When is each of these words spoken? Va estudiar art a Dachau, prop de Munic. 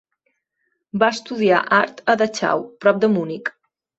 Va 1.03 1.09
estudiar 1.15 1.59
art 1.79 2.01
a 2.13 2.17
Dachau, 2.21 2.65
prop 2.87 3.03
de 3.05 3.13
Munic. 3.19 3.55